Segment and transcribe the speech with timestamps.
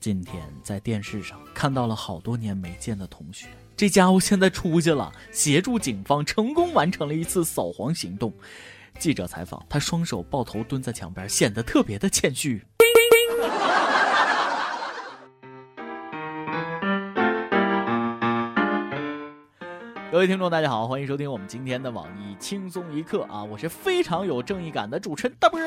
[0.00, 8.32] 今天在电视上看到了好多年没见的同学，这家伙现在出去了，协助警方成功完成了一次扫黄行动。
[8.98, 12.64] 记者采访他，双手抱头蹲在墙边，显得特别的谦虚。
[20.10, 23.44] 各位听众，大家好，欢迎收听我们今天的网易轻松一刻啊！
[23.44, 25.60] 我是非常有正义感的主持人大波。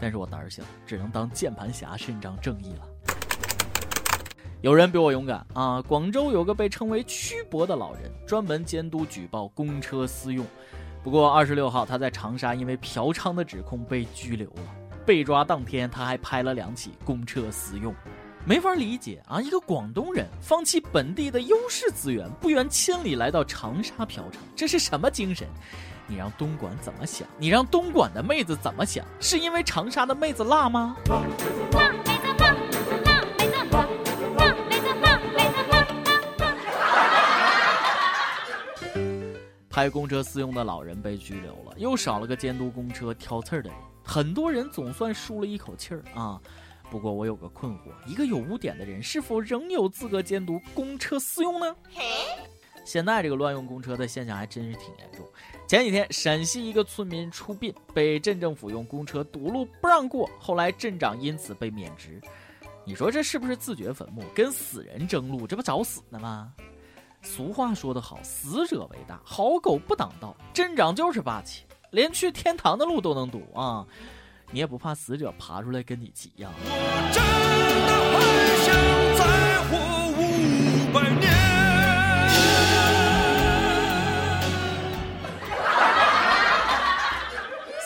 [0.00, 2.88] 但是我胆儿小，只能当键盘侠伸张正义了。
[4.60, 5.80] 有人比我勇敢啊！
[5.82, 10.44] 广州有个被称为曲博的老人，专门监督举报公车私用。
[11.02, 14.62] 不过二十六号，他在长沙因为嫖娼的指控被拘留了。
[15.06, 17.94] 被抓当天，他还拍了两起公车私用。
[18.44, 19.40] 没法理解啊！
[19.40, 25.46] 一个广东人放弃本地的优势资源，不远千里来到长沙嫖娼，这是什么精神？
[26.10, 27.28] 你让东莞怎么想？
[27.36, 29.04] 你让东莞的妹子怎么想？
[29.20, 30.96] 是因为长沙的妹子辣吗？
[31.06, 31.44] 辣妹子
[31.74, 32.42] 辣，妹子辣，
[33.04, 33.84] 辣妹子辣，
[34.38, 35.86] 辣妹子辣，妹子辣。
[39.68, 46.40] 拍公车私用的老人被拘留了，又少了个监督公车挑刺儿的人，很多人总算舒了一口气儿啊。
[46.90, 51.76] 不过我有个困惑：一个有污点的人，是否仍有资格监督公车私用呢？
[52.88, 55.22] 现在这个乱用公车的现象还真是挺严重。
[55.66, 62.18] 前几天，陕西一个村民出殡，被镇政府用公车堵路不让过，后来镇长因此被免职。
[62.86, 65.46] 你说这是不是自掘坟墓，跟死人争路？
[65.46, 66.50] 这不找死呢吗？
[67.20, 70.34] 俗话说得好，死者为大，好狗不挡道。
[70.54, 73.86] 镇长就是霸气，连去天堂的路都能堵啊！
[74.50, 76.50] 你也不怕死者爬出来跟你急呀？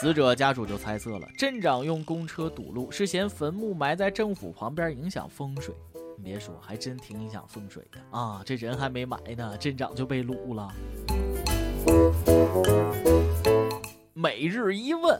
[0.02, 5.72] 死者家属就猜测了，镇长用公车堵路是嫌坟墓埋在政府旁边影响风水。
[6.18, 8.42] 你别说，还真挺影响风水的啊！
[8.44, 10.72] 这人还没埋呢，镇长就被掳了。
[14.12, 15.16] 每日一问：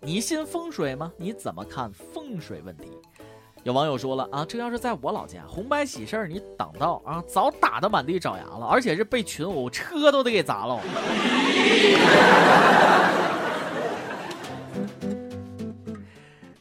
[0.00, 1.12] 你信风水吗？
[1.18, 2.92] 你怎么看风水问题？
[3.62, 10.80] 有网友说了啊，这要是在我老家，红白喜事儿你挡道啊，早打得满地找牙了，而且是被群殴，车都得给砸了。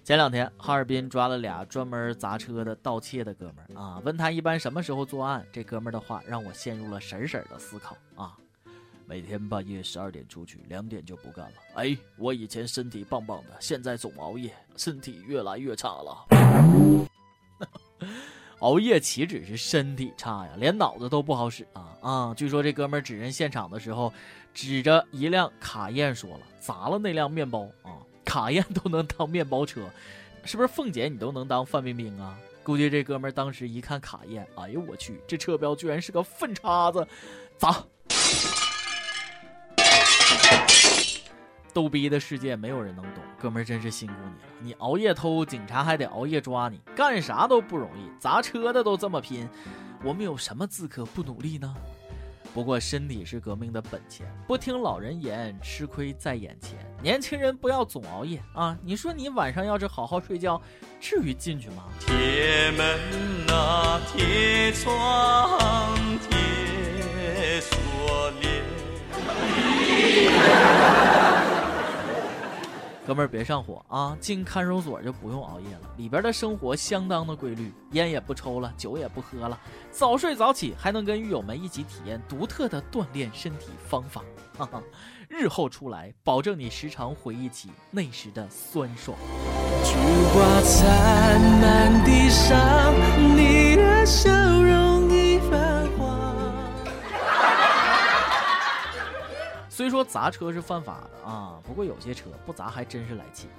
[0.04, 4.02] 前两天，哈尔滨抓了俩专门砸车的盗窃的哥们儿啊！
[4.04, 8.36] 问他一般什么时候作案，这哥们儿的话让我陷入了神神的思考啊！
[9.06, 11.54] 每天半夜十二点出去，两点就不干了。
[11.76, 17.08] 哎，我以前身体棒棒的，现在总熬夜，身体越来越差了。
[18.60, 21.98] 熬夜岂止是身体差呀，连脑子都不好使啊！
[22.02, 24.12] 啊，据说这哥们儿指认现场的时候，
[24.54, 28.04] 指着一辆卡宴说了：“砸了那辆面包啊！”
[28.34, 29.82] 卡宴都能当面包车，
[30.44, 32.36] 是不是凤姐你都能当范冰冰啊？
[32.64, 37.08] 估计这哥们儿当时一看卡宴，哎呦我去，这车标居然是个粪叉子，
[37.60, 37.86] 砸！
[41.74, 44.50] 逗逼的世界没有人能懂，哥们儿真是辛苦你了。
[44.62, 49.48] 你熬夜偷，警察还得熬夜抓你，干啥都不容易，砸车的都这么拼，
[50.04, 51.72] 我们有什么资格不努力呢？
[52.54, 56.78] 不过身体是革命的本钱，不听老人言，吃亏在眼前。
[57.02, 58.78] 年轻人不要总熬夜啊！
[58.84, 60.62] 你说你晚上要是好好睡觉，
[61.00, 61.86] 至于进去吗？
[62.00, 63.00] 铁门
[63.48, 66.00] 啊，铁窗，
[73.14, 74.18] 哥们儿别上火啊！
[74.20, 79.56] 进看守所就不用熬夜了，里边的生活相当的规律，烟也不抽了，酒也不喝了，
[79.92, 84.24] 早睡早起，还能跟狱友们一起体验独特的锻炼身体方法。
[84.58, 84.82] 哈哈，
[85.30, 89.16] 日后出来，保证你时常回忆起那时的酸爽。
[89.84, 89.94] 菊
[90.34, 92.23] 花残，满地
[99.84, 103.50] 虽说砸车是犯法的啊，不过有些车不砸还真是来气。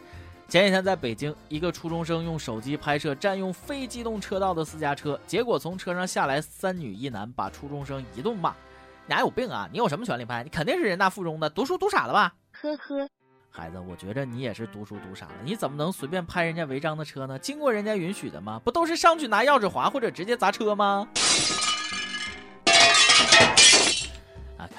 [0.49, 8.55] 前几天在北京，一个初中生用手机拍摄占用非机动车道的私家车，结果从车上下来三女一男，把初中生一顿骂
[9.07, 9.69] ：“你还有病啊？
[9.71, 10.43] 你有什么权利拍？
[10.43, 13.07] 你肯定是人大附中的，读书读傻了吧？”呵呵，
[13.51, 17.39] 孩子，我觉着你也是读书读傻了，你怎么能随便拍人家违章的车呢？
[17.39, 18.59] 经过人家允许的吗？
[18.65, 21.07] 不都是上去拿钥匙划或者直接砸车吗？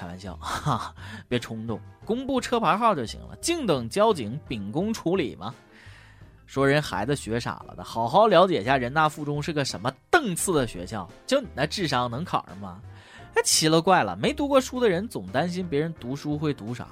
[0.06, 0.94] 开玩笑， 哈，
[1.28, 5.52] 别冲动，公布车牌号就行了，静等交警秉公处理嘛。
[6.46, 12.80] 说人孩子学傻了的，好好了解一下人大附中是个什么档次的学校，就你那智商能考上吗？
[13.34, 16.86] 哎，奇了怪了，没读过书的人总担心别人读书会读傻，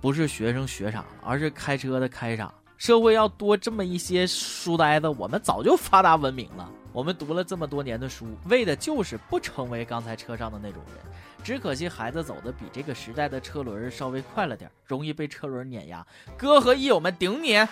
[0.00, 2.54] 不是学生学傻了，而是开车的开傻。
[2.76, 6.68] 社会要多这么一些书呆子，我们早就发达文明了。
[6.92, 10.96] 我们读了这么多年的书，为的就是不成为刚才车上的那种人。
[11.42, 16.06] 只可惜孩子走的比这个时代的车轮稍微快了点，容易被车轮碾压。
[16.36, 17.66] 哥和益友们顶你！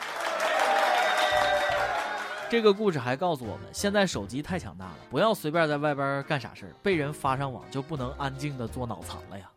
[2.50, 9.48] 这个故事还告诉我们，现在手机太强大了，不要随便在外边干傻事被人发上网就不能安静的做脑残了呀。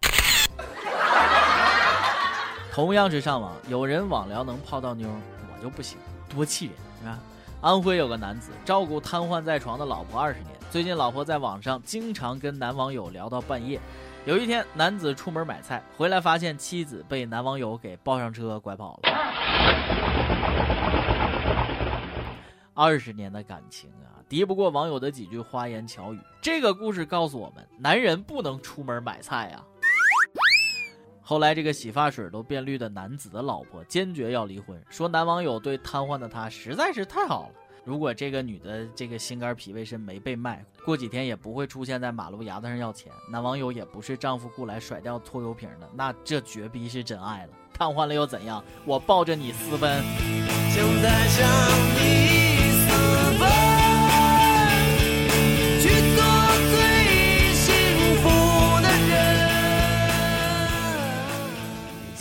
[2.71, 5.97] 同样是上网，有人网聊能泡到妞，我就不行，
[6.29, 7.17] 多气人是吧？
[7.63, 13.79] 安徽有个男子照顾瘫痪在床的老婆二十年，最近老婆在网上经常跟男网友聊到半夜。
[14.25, 19.09] 有一天，男子出门买菜回来，发现妻子被男网友给抱上车拐跑了。
[22.73, 26.19] 二十年的感情啊，敌不过网友的几句花言巧语。
[26.41, 29.63] 这个故事告诉我们，男人不能出门买菜呀。
[31.25, 37.55] 后来，这个洗发水都变绿的男子的老婆坚决要离婚，说男网友对瘫痪的他实在是太好了。
[37.85, 47.53] 如果这个女的这个心肝脾胃肾没被卖，过几天也不会出现在马路牙子上要钱，男网友也不是丈夫雇来甩掉拖油瓶的，那这绝逼是真爱了。
[47.73, 48.63] 瘫痪了又怎样？
[48.85, 50.03] 我抱着你私奔。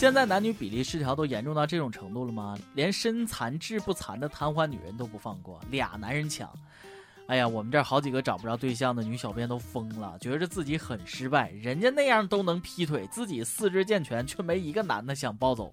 [0.03, 2.59] 现在男女比例失调都严重到这种程度了吗？
[2.75, 6.53] 连身残志不残的瘫痪女人都不放过，俩男人抢。
[7.29, 11.51] 哎呀，我们这儿好几个找不着对象的女小编都疯了，觉着自己很失败。
[11.51, 15.71] 人家那样都能劈腿，自己四肢健全，却没一个男的想抱走。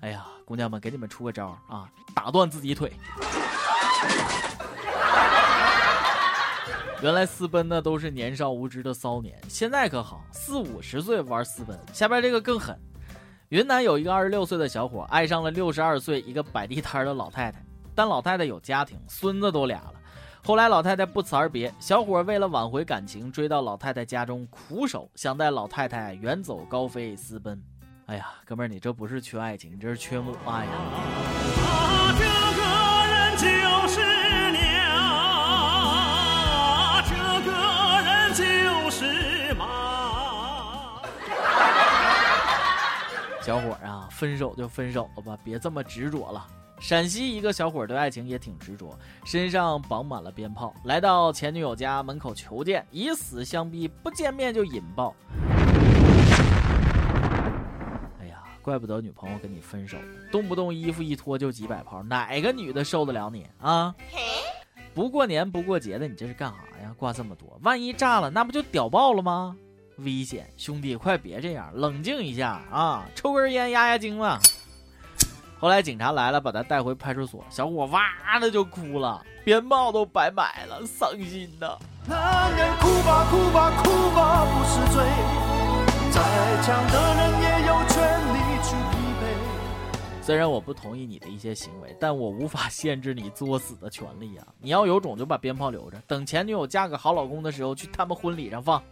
[0.00, 2.92] 哎呀，姑娘们，给你们出个招啊，打断自己腿。
[7.00, 11.78] 原来私奔的都是年少无知的骚年，现在可好，四五十岁玩私奔。
[11.92, 12.76] 下边这个更狠。
[13.52, 17.62] 云南有一个二十六岁的小伙爱上了六十二岁一个摆地摊的老太太，
[17.94, 19.94] 但老太太有家庭，孙子都俩了。
[20.42, 27.62] 后来老太太不辞而别，小伙为了挽回感情，追到老太太家中苦守，想带老太太远走高飞私奔。
[28.06, 31.61] 哎呀，哥们儿，你这不是缺爱情，你这是缺母爱呀！
[43.52, 46.46] 小伙啊，分手就分手了吧，别这么执着了。
[46.80, 55.14] 陕西一个小伙对爱情也挺执着，身上绑满了鞭炮，来到前女友家门口求见，以死相逼，不见面就引爆。
[58.20, 59.98] 哎呀，怪不得女朋友跟你分手，
[60.30, 63.94] 动不动衣服一脱就几百炮，哪个女的受得了你啊？
[64.94, 66.94] 不过年不过节的，你这是干啥呀？
[66.96, 69.54] 挂这么多，万一炸了，那不就屌爆了吗？
[70.02, 73.06] 危险，兄弟，快别这样，冷静一下啊！
[73.14, 74.38] 抽根烟压压惊嘛。
[75.58, 78.02] 后来警察来了，把他带回派出所，小伙哇
[78.40, 81.78] 的就哭了，鞭炮都白买了，伤心呐。
[82.06, 85.04] 男人哭吧哭吧哭吧不是罪，
[86.10, 87.94] 再强的人也有权
[88.34, 90.24] 利去疲惫。
[90.24, 94.46] 虽然我不同意你的一些行为，但我无法限制你作死的权利啊！
[94.60, 98.82] 你要有种就把鞭炮留着，等前女友嫁个好老公的时候去他们婚礼上放。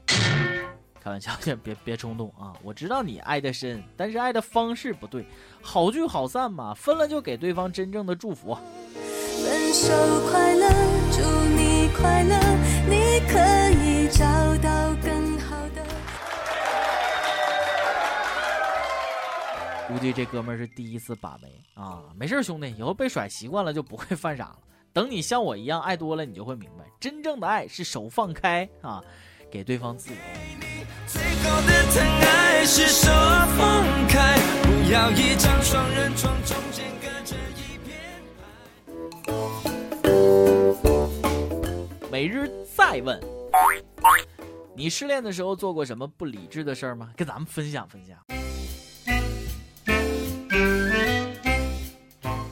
[1.02, 1.32] 开玩笑，
[1.62, 2.52] 别别冲动啊！
[2.62, 5.26] 我知道你爱的深，但是爱的方式不对。
[5.62, 8.54] 好聚好散嘛，分了就给对方真正的祝福。
[9.42, 9.88] 分手
[10.30, 10.68] 快乐，
[11.10, 11.22] 祝
[11.56, 12.38] 你快乐，
[12.86, 13.38] 你可
[13.82, 14.24] 以找
[14.58, 15.82] 到更好的。
[19.88, 22.02] 估计这哥们是第一次把妹啊！
[22.14, 24.58] 没事，兄弟，以后被甩习惯了就不会犯傻了。
[24.92, 29.02] 等你像我一样爱多了，你就会明白，真正的爱是手放开啊，
[29.50, 30.18] 给对方自由。
[31.12, 33.10] 最好的疼爱是手
[33.58, 37.98] 放开，不要一张双人床，中间隔着一片
[42.10, 43.20] 每日再问：
[44.76, 47.10] 你失恋的时候做过什么不理智的事儿吗？
[47.16, 48.16] 跟咱们分享分享。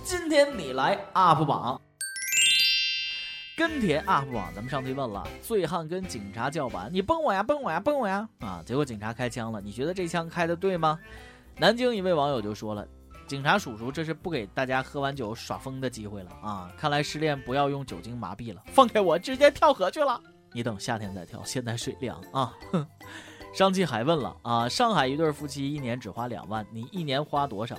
[0.02, 1.80] 今天你来 UP 榜。
[3.58, 8.28] 跟帖 UP 榜，咱们上期问了，醉汉跟警察叫板，你崩我呀，崩我呀，崩我呀！
[8.38, 10.96] 啊，结果警察开枪了，你觉得这枪开的对吗？
[11.56, 12.86] 南京一位网友就说了，
[13.26, 16.72] 警察叔叔这是不给大家喝完酒耍疯的机会了啊！
[16.78, 20.20] 看来失恋不要用酒精麻痹了，放开我，直接跳河去了。
[20.52, 22.54] 你等夏天再跳，现在水凉啊！
[22.70, 22.86] 哼。
[23.52, 27.76] 上期还问了啊，上海一对夫妻一年只花两万，你一年花多少？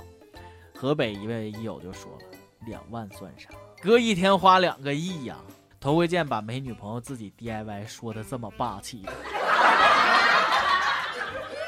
[0.75, 3.49] 河北一位益友就说了，两万算啥？
[3.81, 5.37] 哥一天花两个亿呀！
[5.79, 9.05] 头回见把没女朋友自己 DIY 说的这么霸气。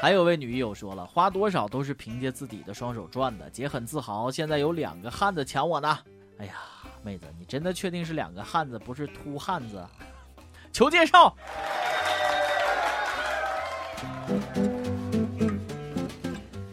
[0.02, 5.98] 还有位女友说了，花多少都是凭借自己的双手赚的，姐很自豪，现在有两个汉子抢我呢。
[6.38, 6.56] 哎呀，
[7.02, 9.82] 妹子，你真的确定是两个汉子，不是秃汉子？
[10.72, 11.34] 求介绍。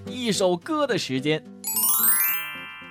[0.08, 1.41] 一首歌的时间。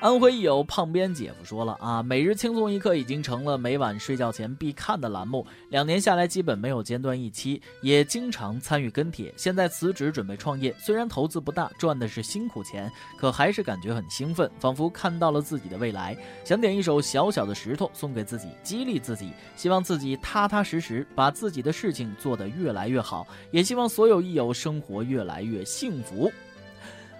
[0.00, 9.34] 安徽友胖边姐夫说了啊，每日轻松一刻已经成了每晚睡觉前必看的栏目，两年下来基本没有间断一期，也经常参与跟帖。
[9.36, 12.88] 现在辞职准备创业，虽然投资不大，赚的是辛苦钱，
[13.18, 16.16] 可还是感觉很兴奋，仿佛看到了自己的未来。
[16.44, 26.30] 想点一首小小的石头送给自己，激励自己，希望自己踏踏实实把自己的事情做得越来越好，也希望所有益友生活越来越幸福。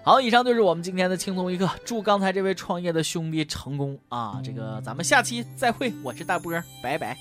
[0.09, 1.69] 好，以上就是我们今天的轻松一刻。
[1.85, 4.41] 祝刚才这位创业的兄弟成功啊！
[4.43, 6.51] 这个咱们下期再会，我是大波，
[6.83, 7.15] 拜拜。